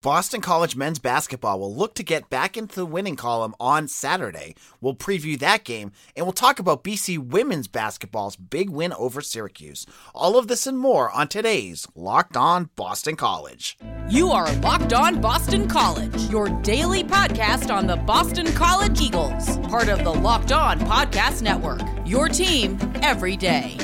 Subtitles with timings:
[0.00, 4.54] Boston College men's basketball will look to get back into the winning column on Saturday.
[4.80, 9.86] We'll preview that game and we'll talk about BC women's basketball's big win over Syracuse.
[10.14, 13.76] All of this and more on today's Locked On Boston College.
[14.08, 19.88] You are Locked On Boston College, your daily podcast on the Boston College Eagles, part
[19.88, 21.82] of the Locked On Podcast Network.
[22.06, 23.76] Your team every day.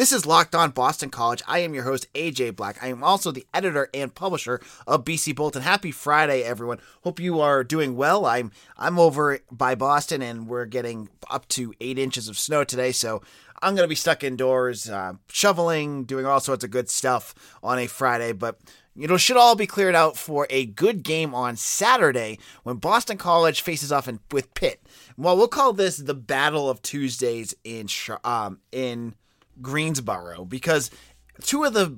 [0.00, 1.42] This is Locked On Boston College.
[1.46, 2.82] I am your host, AJ Black.
[2.82, 5.60] I am also the editor and publisher of BC Bulletin.
[5.60, 6.78] Happy Friday, everyone.
[7.02, 8.24] Hope you are doing well.
[8.24, 12.92] I'm I'm over by Boston and we're getting up to eight inches of snow today,
[12.92, 13.20] so
[13.60, 17.86] I'm gonna be stuck indoors, uh, shoveling, doing all sorts of good stuff on a
[17.86, 18.58] Friday, but
[18.94, 23.18] you know, should all be cleared out for a good game on Saturday when Boston
[23.18, 24.80] College faces off in, with Pitt.
[25.18, 27.86] Well, we'll call this the Battle of Tuesdays in
[28.24, 29.14] um, in
[29.60, 30.90] Greensboro because
[31.42, 31.96] two of the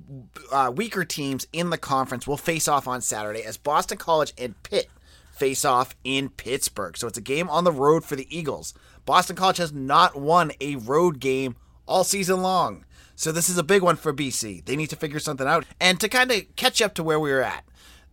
[0.50, 4.61] uh, weaker teams in the conference will face off on Saturday as Boston College and
[4.62, 4.89] Pitt
[5.33, 6.97] face off in Pittsburgh.
[6.97, 8.75] So it's a game on the road for the Eagles.
[9.05, 12.84] Boston College has not won a road game all season long.
[13.14, 14.64] So this is a big one for BC.
[14.64, 17.31] They need to figure something out and to kind of catch up to where we
[17.31, 17.64] were at.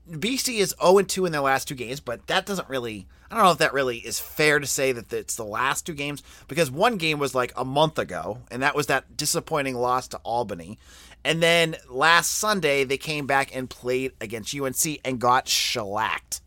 [0.09, 3.43] BC is 0 2 in their last two games, but that doesn't really I don't
[3.43, 6.71] know if that really is fair to say that it's the last two games because
[6.71, 10.79] one game was like a month ago, and that was that disappointing loss to Albany.
[11.23, 16.41] And then last Sunday, they came back and played against UNC and got shellacked.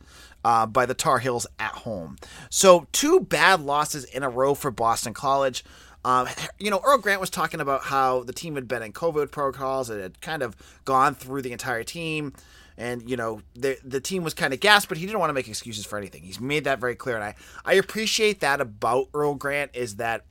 [0.44, 2.16] Uh, by the Tar Heels at home.
[2.50, 5.64] So, two bad losses in a row for Boston College.
[6.04, 6.26] Um,
[6.58, 9.88] you know, Earl Grant was talking about how the team had been in COVID protocols.
[9.88, 12.32] It had kind of gone through the entire team
[12.76, 15.34] and you know the the team was kind of gassed, but he didn't want to
[15.34, 16.22] make excuses for anything.
[16.22, 17.34] He's made that very clear, and I
[17.64, 20.24] I appreciate that about Earl Grant is that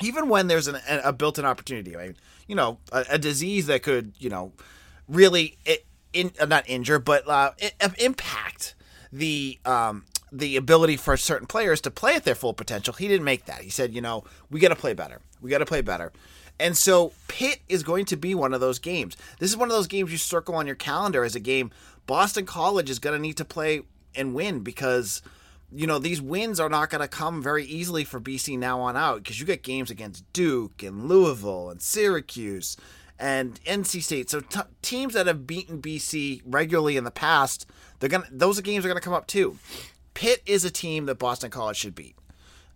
[0.00, 3.82] even when there's an, a built-in opportunity, I mean, you know, a, a disease that
[3.82, 4.52] could you know
[5.08, 5.56] really
[6.12, 7.52] in, uh, not injure but uh,
[7.98, 8.74] impact
[9.12, 12.94] the um, the ability for certain players to play at their full potential.
[12.94, 13.62] He didn't make that.
[13.62, 15.20] He said, you know, we got to play better.
[15.40, 16.12] We got to play better.
[16.60, 19.16] And so Pitt is going to be one of those games.
[19.38, 21.70] This is one of those games you circle on your calendar as a game
[22.08, 23.82] Boston College is going to need to play
[24.14, 25.20] and win because
[25.70, 28.96] you know these wins are not going to come very easily for BC now on
[28.96, 32.78] out because you get games against Duke and Louisville and Syracuse
[33.18, 34.30] and NC State.
[34.30, 37.66] So t- teams that have beaten BC regularly in the past,
[38.00, 39.58] they're going to those games are going to come up too.
[40.14, 42.16] Pitt is a team that Boston College should beat.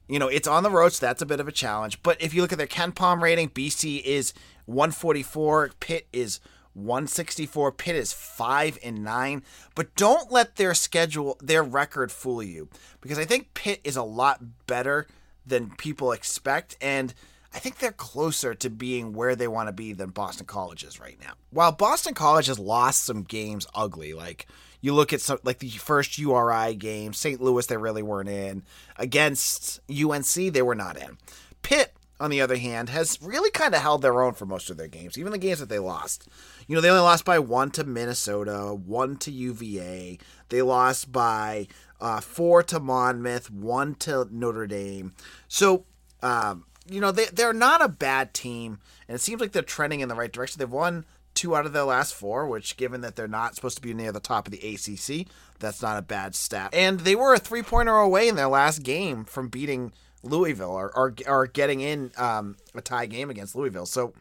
[0.09, 2.03] You know, it's on the road, so that's a bit of a challenge.
[2.03, 4.35] But if you look at their KenPom rating, BC is
[4.67, 6.41] 144, Pitt is
[6.75, 9.43] 164, Pitt is 5 and 9.
[9.75, 12.69] But don't let their schedule, their record fool you
[13.01, 15.07] because I think Pitt is a lot better
[15.47, 17.15] than people expect and
[17.55, 20.99] I think they're closer to being where they want to be than Boston College is
[20.99, 21.35] right now.
[21.51, 24.47] While Boston College has lost some games ugly, like
[24.83, 27.41] you look at some like the first URI game, St.
[27.41, 28.65] Louis they really weren't in.
[28.97, 31.17] Against UNC they were not in.
[31.63, 34.77] Pitt on the other hand has really kind of held their own for most of
[34.77, 36.29] their games, even the games that they lost.
[36.69, 40.19] You know, they only lost by 1 to Minnesota, 1 to UVA.
[40.49, 41.67] They lost by
[42.01, 45.15] uh, 4 to Monmouth, 1 to Notre Dame.
[45.49, 45.85] So,
[46.23, 48.79] um, you know, they, they're not a bad team,
[49.09, 50.61] and it seems like they're trending in the right direction.
[50.61, 51.05] They've won
[51.43, 54.13] two out of their last four, which, given that they're not supposed to be near
[54.13, 55.27] the top of the ACC,
[55.59, 56.71] that's not a bad stat.
[56.73, 59.93] And they were a three pointer away in their last game from beating
[60.23, 63.87] Louisville or, or, or getting in um, a tie game against Louisville.
[63.87, 64.15] So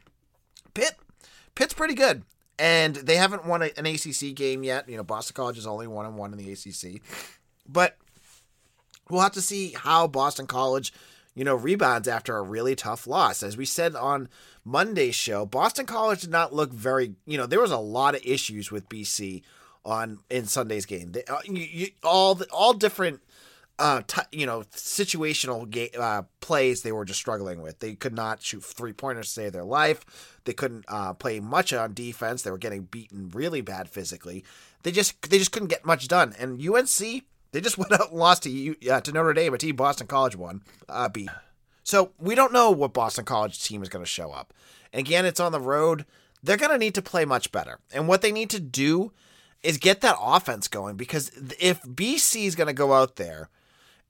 [0.73, 0.95] Pitt,
[1.53, 2.23] Pitt's pretty good.
[2.57, 4.89] And they haven't won a, an ACC game yet.
[4.89, 7.01] You know, Boston College is only one and one in the ACC.
[7.67, 7.97] But
[9.09, 10.91] we'll have to see how Boston College
[11.35, 13.43] you know, rebounds after a really tough loss.
[13.43, 14.29] As we said on
[14.65, 18.25] Monday's show, Boston College did not look very, you know, there was a lot of
[18.25, 19.41] issues with BC
[19.85, 21.13] on in Sunday's game.
[21.13, 23.21] They, uh, you, you, all the, all different
[23.81, 27.79] uh, t- you know, situational uh, plays they were just struggling with.
[27.79, 30.37] They could not shoot three pointers to save their life.
[30.45, 32.43] They couldn't uh, play much on defense.
[32.43, 34.43] They were getting beaten really bad physically.
[34.83, 36.35] They just they just couldn't get much done.
[36.37, 39.75] And UNC they just went out and lost to uh, to Notre Dame, a team
[39.75, 40.61] Boston College won.
[40.87, 41.09] Uh.
[41.83, 44.53] So we don't know what Boston College team is going to show up.
[44.93, 46.05] And again, it's on the road.
[46.43, 47.79] They're going to need to play much better.
[47.93, 49.11] And what they need to do
[49.63, 53.49] is get that offense going because if BC is going to go out there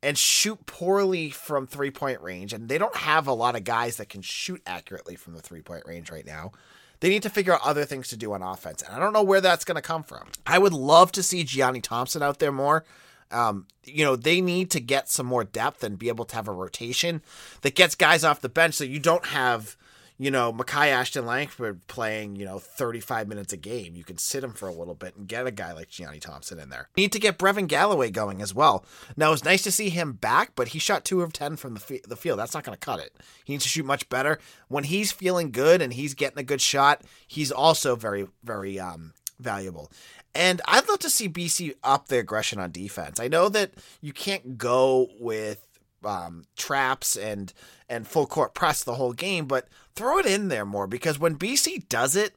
[0.03, 3.97] and shoot poorly from three point range, and they don't have a lot of guys
[3.97, 6.51] that can shoot accurately from the three point range right now.
[6.99, 8.83] They need to figure out other things to do on offense.
[8.83, 10.27] And I don't know where that's going to come from.
[10.45, 12.85] I would love to see Gianni Thompson out there more
[13.31, 16.47] Um, you know, they need to get some more depth and be able to have
[16.47, 17.21] a rotation
[17.61, 19.77] that gets guys off the bench so you don't have
[20.21, 23.95] you know, Makai Ashton Langford playing, you know, 35 minutes a game.
[23.95, 26.59] You can sit him for a little bit and get a guy like Gianni Thompson
[26.59, 26.89] in there.
[26.95, 28.85] Need to get Brevin Galloway going as well.
[29.17, 31.79] Now, it's nice to see him back, but he shot 2 of 10 from the,
[31.79, 32.37] f- the field.
[32.37, 33.15] That's not going to cut it.
[33.45, 34.37] He needs to shoot much better.
[34.67, 39.13] When he's feeling good and he's getting a good shot, he's also very, very um,
[39.39, 39.91] valuable.
[40.33, 43.19] And I'd love to see BC up the aggression on defense.
[43.19, 45.67] I know that you can't go with
[46.03, 47.53] um, traps and
[47.89, 51.37] and full court press the whole game, but throw it in there more because when
[51.37, 52.33] BC does it,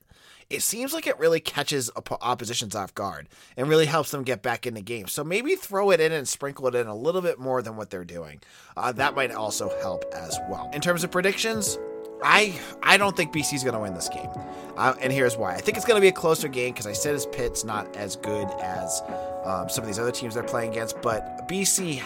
[0.50, 4.42] it seems like it really catches op- oppositions off guard and really helps them get
[4.42, 5.06] back in the game.
[5.06, 7.90] So maybe throw it in and sprinkle it in a little bit more than what
[7.90, 8.40] they're doing.
[8.76, 10.68] Uh, that might also help as well.
[10.72, 11.78] In terms of predictions,
[12.24, 14.30] I I don't think BC is going to win this game,
[14.76, 15.54] uh, and here's why.
[15.54, 17.94] I think it's going to be a closer game because I said his Pitt's not
[17.96, 19.02] as good as
[19.44, 22.02] um, some of these other teams they're playing against, but BC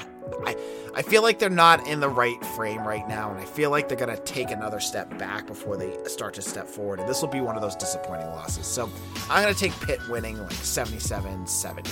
[0.46, 0.56] I,
[0.94, 3.88] I feel like they're not in the right frame right now, and I feel like
[3.88, 7.00] they're going to take another step back before they start to step forward.
[7.00, 8.66] And this will be one of those disappointing losses.
[8.66, 8.90] So
[9.30, 11.90] I'm going to take Pitt winning like 77 70,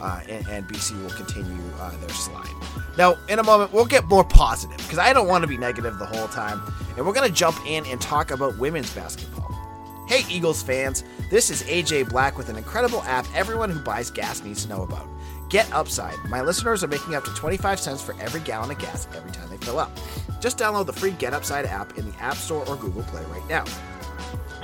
[0.00, 2.48] uh, and, and, BC will continue uh, their slide.
[2.96, 5.98] Now, in a moment, we'll get more positive because I don't want to be negative
[5.98, 6.60] the whole time.
[6.96, 9.50] And we're going to jump in and talk about women's basketball.
[10.06, 14.42] Hey, Eagles fans, this is AJ Black with an incredible app everyone who buys gas
[14.42, 15.08] needs to know about.
[15.48, 16.16] Get Upside.
[16.28, 19.48] My listeners are making up to 25 cents for every gallon of gas every time
[19.50, 19.90] they fill up.
[20.40, 23.46] Just download the free Get Upside app in the App Store or Google Play right
[23.48, 23.64] now.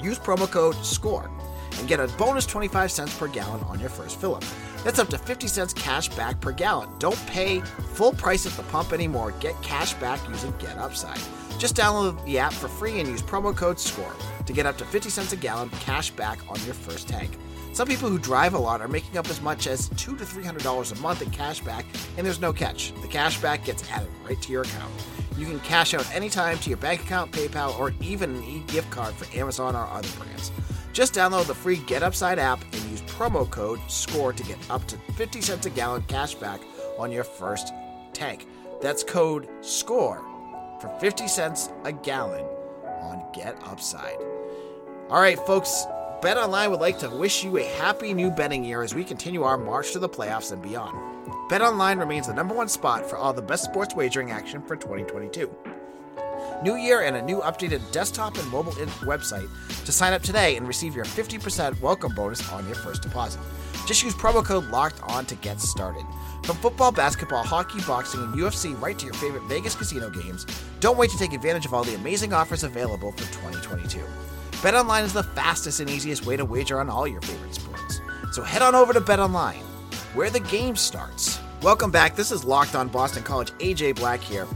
[0.02, 1.30] Use promo code SCORE
[1.78, 4.44] and get a bonus 25 cents per gallon on your first fill up.
[4.84, 6.88] That's up to 50 cents cash back per gallon.
[6.98, 9.32] Don't pay full price at the pump anymore.
[9.40, 11.20] Get cash back using Get Upside.
[11.58, 14.14] Just download the app for free and use promo code SCORE
[14.46, 17.36] to get up to 50 cents a gallon cash back on your first tank.
[17.72, 20.44] Some people who drive a lot are making up as much as two to three
[20.44, 21.84] hundred dollars a month in cash back,
[22.16, 22.92] and there's no catch.
[23.02, 24.92] The cash back gets added right to your account.
[25.36, 29.14] You can cash out anytime to your bank account, PayPal, or even an e-gift card
[29.14, 30.50] for Amazon or other brands.
[30.92, 34.86] Just download the free Get Upside app and use promo code SCORE to get up
[34.86, 36.60] to 50 cents a gallon cash back
[36.98, 37.72] on your first
[38.12, 38.46] tank.
[38.80, 40.27] That's code SCORE
[40.80, 42.44] for 50 cents a gallon
[42.84, 44.16] on Get Upside.
[45.10, 45.86] All right, folks,
[46.22, 49.56] BetOnline would like to wish you a happy new betting year as we continue our
[49.56, 50.96] march to the playoffs and beyond.
[51.48, 55.50] BetOnline remains the number one spot for all the best sports wagering action for 2022.
[56.62, 59.48] New year and a new updated desktop and mobile website
[59.84, 63.40] to sign up today and receive your 50% welcome bonus on your first deposit.
[63.86, 66.04] Just use promo code LOCKED ON to get started.
[66.44, 70.46] From football, basketball, hockey, boxing, and UFC right to your favorite Vegas casino games,
[70.80, 74.00] don't wait to take advantage of all the amazing offers available for 2022.
[74.62, 78.00] BetOnline is the fastest and easiest way to wager on all your favorite sports.
[78.32, 79.62] So head on over to BetOnline,
[80.14, 81.40] where the game starts.
[81.62, 82.14] Welcome back.
[82.14, 83.50] This is Locked On Boston College.
[83.58, 84.46] AJ Black here.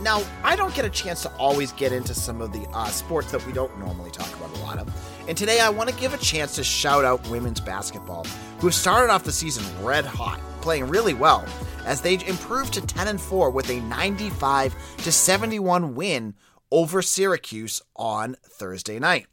[0.00, 3.30] Now, I don't get a chance to always get into some of the uh, sports
[3.30, 4.88] that we don't normally talk about a lot of.
[5.28, 8.24] And today I want to give a chance to shout out women's basketball,
[8.58, 11.44] who started off the season red hot, playing really well,
[11.84, 16.34] as they improved to 10 and 4 with a 95 to 71 win
[16.70, 19.26] over Syracuse on Thursday night.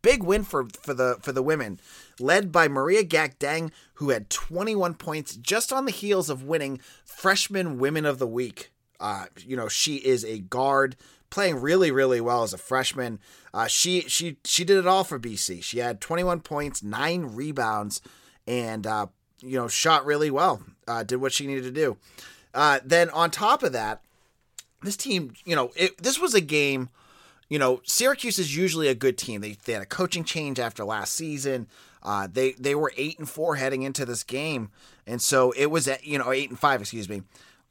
[0.00, 1.80] Big win for, for the for the women,
[2.20, 7.78] led by Maria Gakdeng, who had 21 points just on the heels of winning Freshman
[7.78, 8.70] Women of the Week.
[9.00, 10.96] Uh, you know, she is a guard
[11.28, 13.18] playing really, really well as a freshman.
[13.52, 15.62] Uh, she she she did it all for BC.
[15.62, 18.00] She had 21 points, nine rebounds,
[18.46, 19.06] and uh,
[19.40, 20.62] you know shot really well.
[20.86, 21.96] Uh, did what she needed to do.
[22.54, 24.00] Uh, then on top of that,
[24.82, 26.88] this team, you know, it, this was a game.
[27.48, 29.40] You know, Syracuse is usually a good team.
[29.40, 31.68] They, they had a coaching change after last season.
[32.02, 34.70] Uh, they they were eight and four heading into this game,
[35.06, 37.22] and so it was at you know eight and five, excuse me.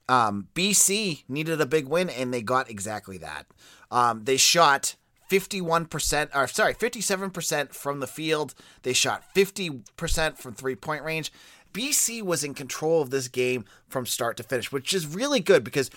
[0.07, 3.47] Um, BC needed a big win, and they got exactly that.
[3.89, 4.95] Um, they shot
[5.29, 8.53] 51%, or sorry, 57% from the field.
[8.83, 11.31] They shot 50% from three point range.
[11.75, 15.63] BC was in control of this game from start to finish, which is really good
[15.63, 15.91] because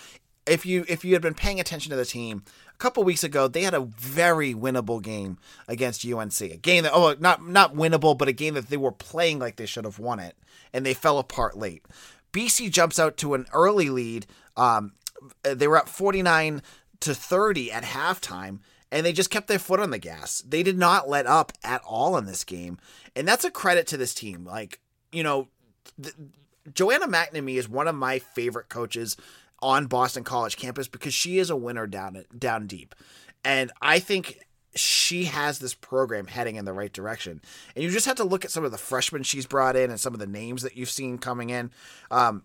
[0.44, 2.42] if you if you had been paying attention to the team
[2.74, 6.40] a couple weeks ago, they had a very winnable game against UNC.
[6.40, 9.56] A game that oh not not winnable, but a game that they were playing like
[9.56, 10.36] they should have won it,
[10.72, 11.84] and they fell apart late.
[12.32, 14.26] BC jumps out to an early lead.
[14.56, 14.92] Um,
[15.42, 16.62] they were up 49
[17.00, 18.58] to 30 at halftime,
[18.90, 20.42] and they just kept their foot on the gas.
[20.46, 22.78] They did not let up at all in this game,
[23.14, 24.44] and that's a credit to this team.
[24.44, 24.80] Like
[25.12, 25.48] you know.
[26.00, 26.14] Th-
[26.72, 29.16] Joanna McNamee is one of my favorite coaches
[29.60, 32.94] on Boston College campus because she is a winner down down deep.
[33.44, 34.38] And I think
[34.74, 37.40] she has this program heading in the right direction.
[37.74, 39.98] And you just have to look at some of the freshmen she's brought in and
[39.98, 41.70] some of the names that you've seen coming in.
[42.10, 42.42] Um,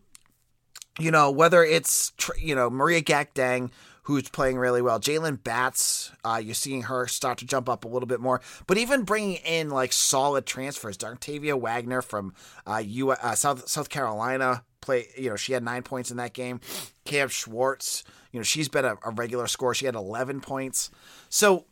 [1.00, 3.72] you know, whether it's, you know, Maria Gakdeng,
[4.03, 7.88] who's playing really well, Jaelyn Batts, uh, you're seeing her start to jump up a
[7.88, 12.33] little bit more, but even bringing in like solid transfers, Dontavia Waggoner from
[12.67, 16.33] uh, U- uh, South, South Carolina, play, you know, she had nine points in that
[16.33, 16.60] game.
[17.05, 19.74] Cam Swartz, you know, she's been a, a regular score.
[19.74, 20.91] She had 11 points.
[21.29, 21.65] So,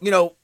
[0.00, 0.34] you know,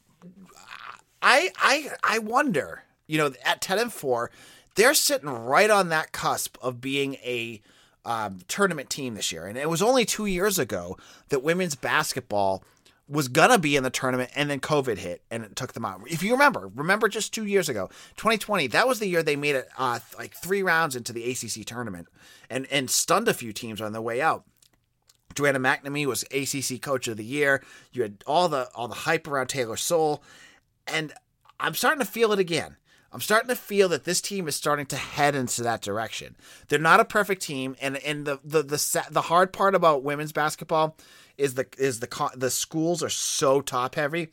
[1.21, 4.31] I, I, I wonder, you know, at 10 and 4,
[4.77, 7.63] they're sitting right on that cusp of being a
[8.07, 9.47] um, tournament team this year.
[9.47, 10.97] And it was only two years ago
[11.29, 12.65] that women's basketball
[13.09, 16.01] was gonna be in the tournament and then COVID hit and it took them out.
[16.07, 19.55] If you remember, remember just two years ago, 2020, that was the year they made
[19.57, 22.09] it uh, like three rounds into the ACC tournament
[22.49, 24.45] and and stunned a few teams on the way out.
[25.35, 27.63] Joanna McNamee was ACC Coach of the Year.
[27.93, 30.23] You had all the all the hype around Taylor Soule,
[30.87, 31.13] and
[31.61, 32.77] I'm starting to feel it again.
[33.17, 36.37] I'm starting to feel that this team is starting to head into that direction.
[36.69, 40.33] They're not a perfect team, and and the the the the hard part about women's
[40.33, 40.99] basketball
[41.39, 44.29] is the is the the schools are so top heavy.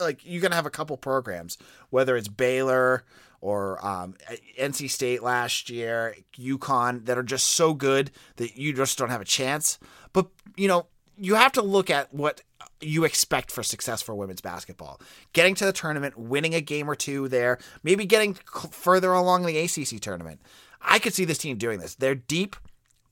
[0.00, 1.58] Like you're gonna have a couple programs,
[1.90, 3.04] whether it's Baylor
[3.40, 4.16] or um,
[4.58, 9.20] NC State last year, UConn, that are just so good that you just don't have
[9.20, 9.78] a chance.
[10.12, 12.42] But you know, you have to look at what
[12.80, 15.00] you expect for success for women's basketball.
[15.32, 19.58] Getting to the tournament, winning a game or two there, maybe getting further along the
[19.58, 20.40] ACC tournament.
[20.80, 21.94] I could see this team doing this.
[21.94, 22.56] They're deep.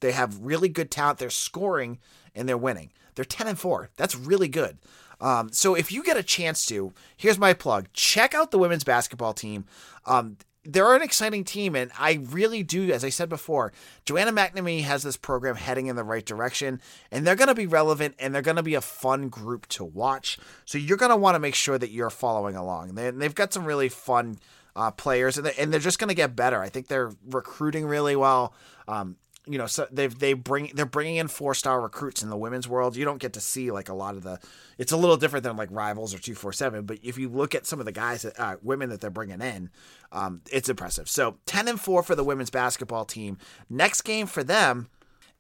[0.01, 1.19] They have really good talent.
[1.19, 1.99] They're scoring
[2.35, 2.93] and they're winning.
[3.15, 3.91] They're 10 and 4.
[3.97, 4.79] That's really good.
[5.21, 8.85] Um, so if you get a chance to, here's my plug check out the women's
[8.85, 9.65] basketball team.
[10.05, 10.37] Um,
[10.69, 13.73] they're an exciting team, and I really do, as I said before,
[14.05, 16.81] Joanna McNamee has this program heading in the right direction,
[17.11, 19.85] and they're going to be relevant and they're going to be a fun group to
[19.85, 20.39] watch.
[20.65, 22.95] So you're going to want to make sure that you're following along.
[22.95, 24.39] They, have got some really fun
[24.75, 26.61] uh, players, and they're, and they're just going to get better.
[26.61, 28.55] I think they're recruiting really well.
[28.89, 29.17] Um,
[29.47, 32.69] you know, so they've they bring they're bringing in four star recruits in the women's
[32.69, 32.97] world.
[32.97, 34.41] You don't get to see like a lot of the.
[34.77, 36.85] It's a little different than like rivals or two four seven.
[36.85, 39.41] But if you look at some of the guys, that, uh, women that they're bringing
[39.41, 39.71] in,
[40.11, 41.09] um, it's impressive.
[41.09, 43.39] So ten and four for the women's basketball team.
[43.71, 44.89] Next game for them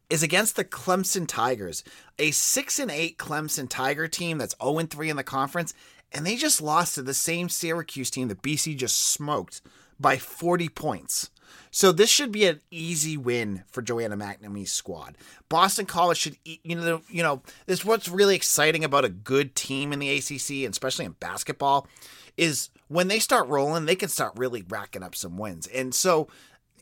[0.09, 1.83] is against the Clemson Tigers,
[2.19, 5.75] a six and eight Clemson Tiger team that's zero and three in the conference,
[6.13, 9.63] and they just lost to the same Syracuse team that BC just smoked
[9.99, 11.31] by forty points.
[11.71, 15.17] So this should be an easy win for Joanna McNamee's squad.
[15.49, 19.93] Boston College should, you know, you know, this what's really exciting about a good team
[19.93, 21.87] in the ACC, and especially in basketball,
[22.37, 25.67] is when they start rolling, they can start really racking up some wins.
[25.67, 26.29] And so,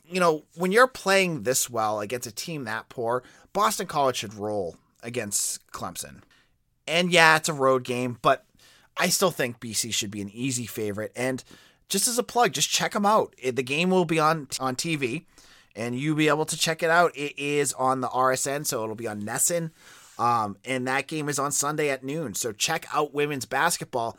[0.07, 4.35] you know, when you're playing this well against a team that poor, Boston College should
[4.35, 6.23] roll against Clemson.
[6.87, 8.45] And yeah, it's a road game, but
[8.97, 11.13] I still think BC should be an easy favorite.
[11.17, 11.43] And
[11.89, 13.35] just as a plug, just check them out.
[13.43, 15.25] The game will be on on TV,
[15.77, 17.17] and you'll be able to check it out.
[17.17, 19.71] It is on the RSN, so it'll be on NESN.
[20.19, 22.35] Um, and that game is on Sunday at noon.
[22.35, 24.17] So check out women's basketball.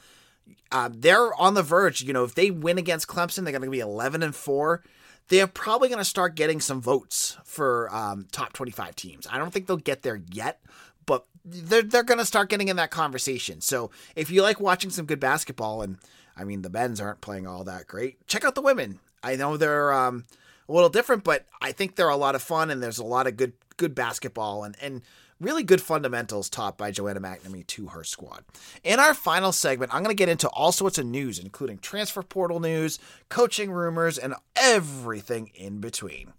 [0.72, 2.02] Uh, they're on the verge.
[2.02, 4.84] You know, if they win against Clemson, they're going to be 11 and four.
[5.30, 9.26] They're probably going to start getting some votes for um, top 25 teams.
[9.32, 10.62] I don't think they'll get there yet,
[11.06, 13.62] but they're they're going to start getting in that conversation.
[13.62, 15.98] So if you like watching some good basketball and
[16.38, 18.25] I mean, the men's aren't playing all that great.
[18.27, 19.00] Check out the women.
[19.24, 20.25] I know they're um,
[20.68, 23.27] a little different, but I think they're a lot of fun, and there's a lot
[23.27, 25.01] of good good basketball and and
[25.39, 28.44] really good fundamentals taught by Joanna McNamee to her squad.
[28.84, 32.24] In our final segment, I'm going to get into all sorts of news, including transfer
[32.24, 33.00] portal news,
[33.30, 36.34] coaching rumors, and everything in between.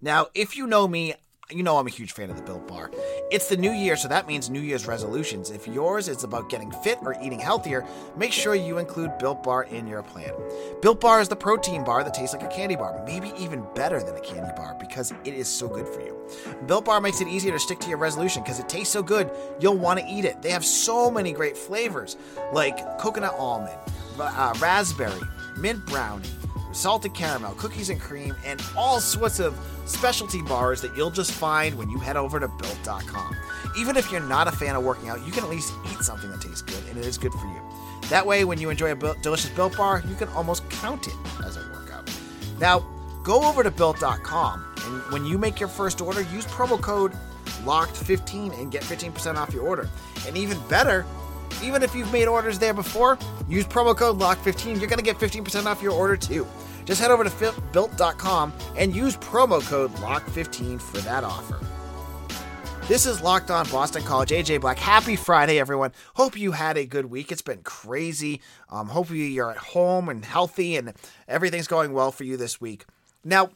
[0.00, 1.14] Now, if you know me,
[1.50, 2.90] you know I'm a huge fan of the Built Bar.
[3.30, 5.50] It's the new year, so that means New Year's resolutions.
[5.50, 7.84] If yours is about getting fit or eating healthier,
[8.16, 10.32] make sure you include Built Bar in your plan.
[10.80, 14.02] Built Bar is the protein bar that tastes like a candy bar, maybe even better
[14.02, 16.16] than a candy bar because it is so good for you.
[16.66, 19.30] Built Bar makes it easier to stick to your resolution because it tastes so good,
[19.60, 20.42] you'll want to eat it.
[20.42, 22.16] They have so many great flavors
[22.52, 23.78] like coconut almond,
[24.18, 25.20] uh, raspberry,
[25.58, 26.28] mint brownie
[26.72, 31.76] salted caramel, cookies and cream, and all sorts of specialty bars that you'll just find
[31.76, 33.36] when you head over to built.com.
[33.76, 36.30] Even if you're not a fan of working out, you can at least eat something
[36.30, 37.60] that tastes good and it is good for you.
[38.08, 41.14] That way, when you enjoy a delicious built bar, you can almost count it
[41.44, 42.10] as a workout.
[42.58, 42.80] Now,
[43.22, 47.12] go over to built.com and when you make your first order, use promo code
[47.64, 49.88] LOCKED15 and get 15% off your order.
[50.26, 51.06] And even better,
[51.62, 53.18] even if you've made orders there before,
[53.48, 54.78] use promo code LOCK15.
[54.78, 56.46] You're going to get 15% off your order too.
[56.84, 61.58] Just head over to built.com and use promo code LOCK15 for that offer.
[62.88, 64.30] This is Locked On Boston College.
[64.30, 64.76] AJ Black.
[64.78, 65.92] Happy Friday, everyone.
[66.14, 67.30] Hope you had a good week.
[67.30, 68.40] It's been crazy.
[68.68, 70.92] Um, hopefully, you're at home and healthy and
[71.28, 72.84] everything's going well for you this week.
[73.24, 73.50] Now,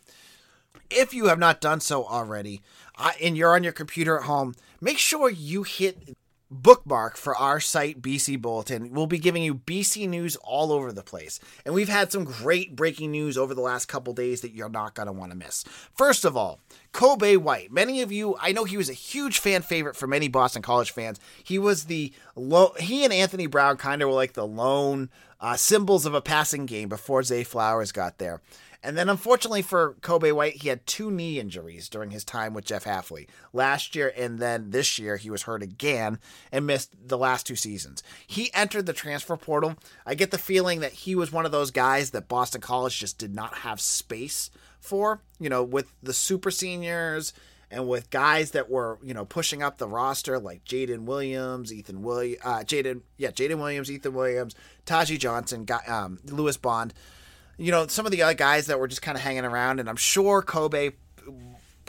[0.89, 2.63] If you have not done so already,
[2.97, 6.17] uh, and you're on your computer at home, make sure you hit
[6.51, 8.93] bookmark for our site, BC Bulletin.
[8.93, 11.41] We'll be giving you BC news all over the place.
[11.65, 14.95] And we've had some great breaking news over the last couple days that you're not
[14.95, 15.65] going to want to miss.
[15.95, 16.61] First of all,
[16.93, 17.73] Kobay White.
[17.73, 20.93] Many of you, I know he was a huge fan favorite for many Boston College
[20.93, 21.21] fans.
[21.43, 25.11] He was the low, he and Anthony Brown kind of were like the lone
[25.41, 28.41] uh, symbols of a passing game before Zay Flowers got there.
[28.83, 32.65] And then, unfortunately for Kobay White, he had two knee injuries during his time with
[32.65, 33.27] Jeff Hafley.
[33.53, 36.21] Last year and then this year, he was hurt again
[36.53, 38.05] and missed the last two seasons.
[38.27, 39.75] He entered the transfer portal.
[40.05, 43.19] I get the feeling that he was one of those guys that Boston College just
[43.19, 47.33] did not have space for, you know, with the super seniors
[47.71, 52.03] and with guys that were, you know, pushing up the roster like Jaden Williams, Ethan
[52.03, 54.55] Williams, uh, Jaden, yeah, Jaden Williams, Ethan Williams,
[54.85, 56.95] Taji Johnson, um, Lewis Bond
[57.59, 59.89] you know, some of the other guys that were just kind of hanging around, and
[59.89, 60.93] I'm sure Kobay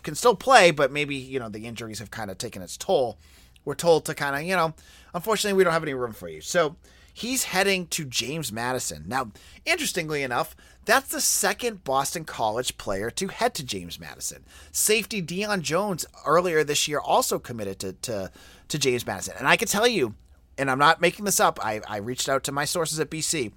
[0.03, 3.17] can still play, but maybe, you know, the injuries have kind of taken its toll.
[3.65, 4.73] We're told to kind of, you know,
[5.13, 6.39] unfortunately, we don't have any room for you.
[6.39, 6.77] So
[7.17, 9.03] he's heading to James Madison.
[9.07, 9.31] Now,
[9.65, 10.55] interestingly enough,
[10.85, 14.45] that's the second Boston College player to head to James Madison.
[14.71, 18.31] Safety Deion Jones earlier this year also committed to, to,
[18.67, 19.33] to James Madison.
[19.39, 20.13] And I can tell you,
[20.59, 23.51] and I'm not making this up, I, I reached out to my sources at BC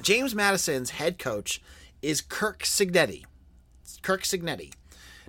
[0.00, 1.60] James Madison's head coach
[2.02, 3.24] is Kirk Cignetti.
[4.00, 4.72] Kirk Cignetti.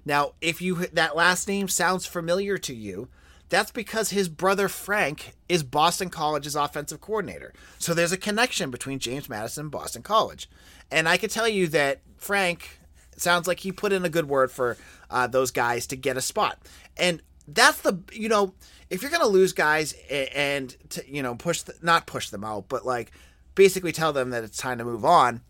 [0.05, 3.07] Now, if you that last name sounds familiar to you,
[3.49, 7.53] that's because his brother Frank is Boston College's offensive coordinator.
[7.77, 10.49] So there's a connection between James Madison and Boston College.
[10.91, 12.79] And I can tell you that Frank
[13.17, 14.77] sounds like he put in a good word for
[15.09, 16.59] uh, those guys to get a spot.
[16.97, 18.53] And that's the you know
[18.89, 22.43] if you're gonna lose guys and, and to, you know push the, not push them
[22.43, 23.11] out, but like
[23.55, 25.41] basically tell them that it's time to move on.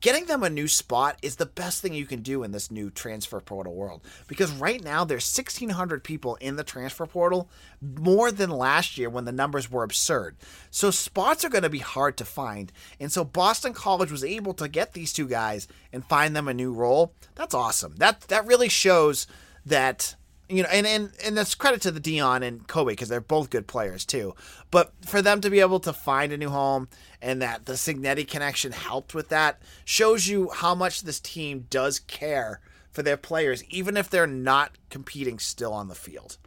[0.00, 2.90] Getting them a new spot is the best thing you can do in this new
[2.90, 7.50] transfer portal world because right now there's 1600 people in the transfer portal,
[7.80, 10.36] more than last year when the numbers were absurd.
[10.70, 12.72] So spots are going to be hard to find.
[13.00, 16.54] And so Boston College was able to get these two guys and find them a
[16.54, 17.14] new role.
[17.34, 17.94] That's awesome.
[17.96, 19.26] That that really shows
[19.64, 20.14] that
[20.48, 23.50] you know, and and and that's credit to the Dion and Kobay because they're both
[23.50, 24.34] good players too.
[24.70, 26.88] But for them to be able to find a new home
[27.20, 31.98] and that the Cignetti connection helped with that shows you how much this team does
[31.98, 36.38] care for their players, even if they're not competing still on the field.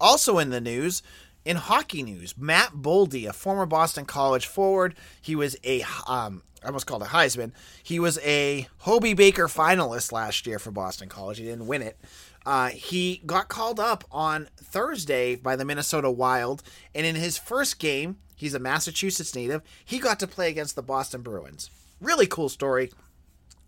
[0.00, 1.02] Also in the news,
[1.44, 6.68] in hockey news, Matt Boldy, a former Boston College forward, he was a um, I
[6.68, 7.52] almost called a Heisman.
[7.82, 11.38] He was a Hobey Baker finalist last year for Boston College.
[11.38, 11.98] He didn't win it,
[12.44, 16.62] uh, he got called up on Thursday by the Minnesota Wild,
[16.94, 20.82] and in his first game, he's a Massachusetts native, he got to play against the
[20.82, 21.70] Boston Bruins.
[22.00, 22.90] Really cool story.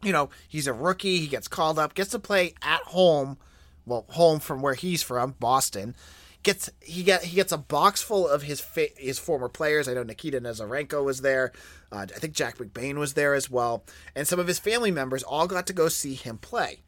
[0.02, 3.38] You know, he's a rookie, he gets called up, gets to play at home,
[3.86, 5.94] well, home from where he's from, Boston.
[6.42, 9.88] Gets he get he gets a box full of his fa- his former players.
[9.88, 11.52] I know Nikita Nesterenko was there.
[11.90, 15.22] Uh, I think Jack McBain was there as well, and some of his family members
[15.22, 16.83] all got to go see him play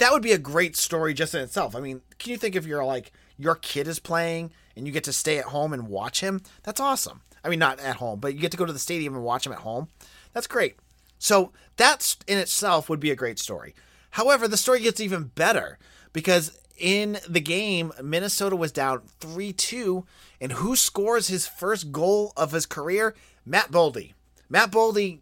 [0.00, 1.76] that would be a great story just in itself.
[1.76, 5.04] I mean, can you think if you're like your kid is playing and you get
[5.04, 6.40] to stay at home and watch him?
[6.62, 7.20] That's awesome.
[7.44, 9.46] I mean, not at home, but you get to go to the stadium and watch
[9.46, 9.88] him at home.
[10.32, 10.76] That's great.
[11.18, 13.74] So that's in itself would be a great story.
[14.12, 15.78] However, the story gets even better
[16.12, 20.06] because in the game, Minnesota was down 3 2.
[20.40, 23.14] And who scores his first goal of his career?
[23.44, 24.14] Matt Boldy.
[24.48, 25.18] Matt Boldy,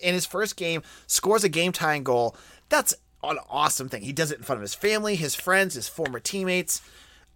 [0.00, 2.36] in his first game, scores a game tying goal.
[2.68, 4.02] That's an awesome thing.
[4.02, 6.82] He does it in front of his family, his friends, his former teammates.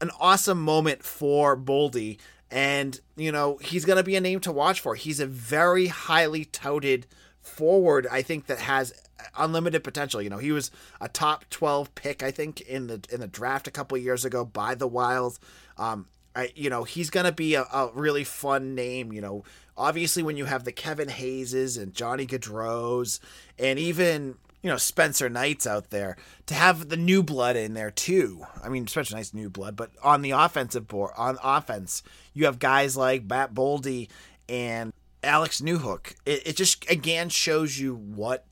[0.01, 2.19] An awesome moment for Boldy.
[2.51, 4.95] And, you know, he's going to be a name to watch for.
[4.95, 7.07] He's a very highly touted
[7.41, 8.93] forward, I think, that has
[9.37, 10.21] unlimited potential.
[10.21, 10.71] You know, he was
[11.01, 14.45] a top 12 pick, I think, in the in the draft a couple years ago
[14.45, 15.39] by the Wild.
[15.79, 19.13] Um, I, you know, he's going to be a, a, really fun name.
[19.13, 19.45] You know,
[19.77, 23.21] obviously when you have the Kevin Hayeses and Johnny Gaudreau's
[23.59, 27.91] and even you know Spencer Knights out there to have the new blood in there
[27.91, 28.47] too.
[28.63, 32.59] I mean Spencer Knight's new blood, but on the offensive board, on offense, you have
[32.59, 34.09] guys like Matt Boldy
[34.49, 36.15] and Alex Newhook.
[36.25, 38.47] It, it just again shows you what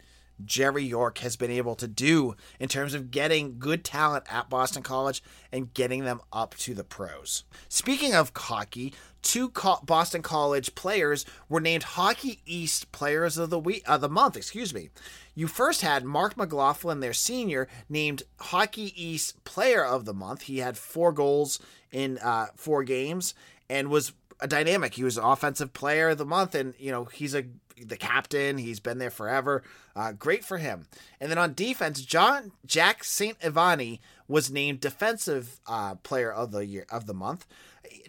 [0.45, 4.83] Jerry York has been able to do in terms of getting good talent at Boston
[4.83, 7.45] College and getting them up to the pros.
[7.71, 8.93] Speaking of hockey,
[9.23, 9.53] two
[9.85, 14.37] Boston College players were named Hockey East Players of the Week of the month.
[14.37, 14.91] Excuse me.
[15.35, 20.43] You first had Marc McLaughlin, their senior, named Hockey East Player of the Month.
[20.43, 21.59] He had four goals
[21.91, 23.35] in uh, four games
[23.71, 24.95] and was a dynamic.
[24.95, 27.45] He was an offensive player of the month, and you know he's a
[27.85, 28.59] the captain.
[28.59, 29.63] He's been there forever.
[29.95, 30.87] Uh, great for him.
[31.21, 33.39] And then on defense, John Jack St.
[33.41, 37.47] Ivany was named defensive uh, player of the year of the month.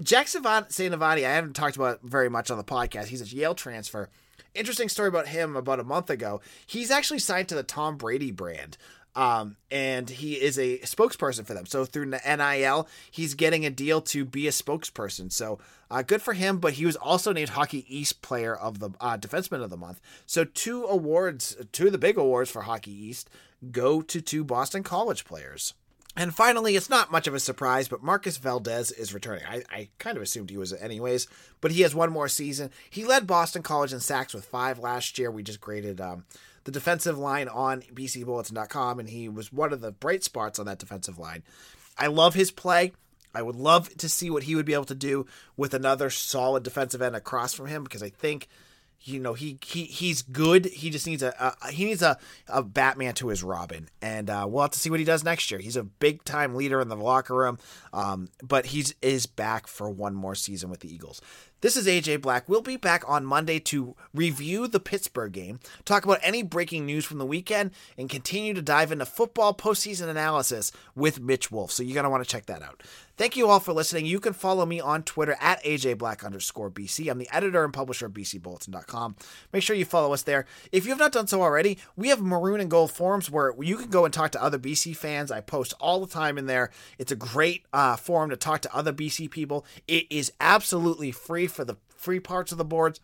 [0.02, 0.44] Jack St.
[0.46, 3.06] Ivany, I haven't talked about very much on the podcast.
[3.08, 4.10] He's a Yale transfer.
[4.54, 6.42] Interesting story about him about a month ago.
[6.66, 8.78] He's actually signed to the Tom Brady brand.
[9.16, 11.66] Um, and he is a spokesperson for them.
[11.66, 15.32] So through NIL, he's getting a deal to be a spokesperson.
[15.32, 15.60] So
[15.92, 16.58] uh, good for him.
[16.58, 20.02] But he was also named Hockey East Player of the uh, Defenseman of the Month.
[20.26, 23.30] So two awards, two of the big awards for Hockey East,
[23.72, 25.74] go to two Boston College players.
[26.16, 29.44] And finally, it's not much of a surprise, but Marcus Valdez is returning.
[29.50, 31.28] I, I, kind of assumed he was anyways,
[31.60, 32.70] but he has one more season.
[32.88, 35.32] He led Boston College in sacks with five last year.
[35.32, 36.26] We just graded um,
[36.64, 40.80] the defensive line on bcbulletin.com, and he was one of the bright spots on that
[40.80, 41.44] defensive line.
[41.98, 42.94] I love his play.
[43.36, 45.26] I would love to see what he would be able to do
[45.58, 48.48] with another solid defensive end across from him because I think
[49.02, 50.66] you know he he he's good.
[50.66, 54.46] He just needs a, a he needs a, a Batman to his Robin, and uh,
[54.48, 55.60] we'll have to see what he does next year.
[55.60, 57.58] He's a big time leader in the locker room,
[57.92, 61.22] um, but he's is back for one more season with the Eagles.
[61.64, 62.50] This is AJ Black.
[62.50, 67.06] We'll be back on Monday to review the Pittsburgh game, talk about any breaking news
[67.06, 71.72] from the weekend, and continue to dive into football postseason analysis with Mitch Wolf.
[71.72, 72.84] So you're going to want to check that out.
[73.16, 74.08] Thank you all for listening.
[74.08, 77.12] You can follow me on Twitter at AJBlack underscore BC.
[77.12, 79.16] I'm the editor and publisher of BCBulletin.com.
[79.54, 80.48] Make sure you follow us there.
[80.72, 83.78] If you have not done so already, we have maroon and gold forums where you
[83.78, 85.32] can go and talk to other BC fans.
[85.32, 86.72] I post all the time in there.
[86.98, 89.64] It's a great uh, forum to talk to other BC people.
[89.88, 93.00] It is absolutely free for the free parts of the boards.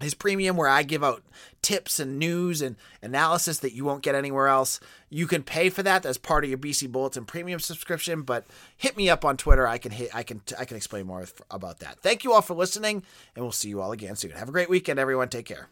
[0.00, 1.22] His premium, where I give out
[1.62, 4.80] tips and news and analysis that you won't get anywhere else.
[5.08, 8.44] You can pay for that as part of your BC Bulletin premium subscription, but
[8.76, 9.66] hit me up on Twitter.
[9.66, 12.00] I can hit, I can, I can explain more about that.
[12.00, 14.32] Thank you all for listening, and we'll see you all again soon.
[14.32, 15.28] Have a great weekend, everyone.
[15.28, 15.62] Take care.